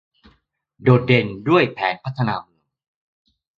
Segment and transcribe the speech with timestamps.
[0.83, 2.65] โดดเด่นด้วยแผนพัฒนาเมือง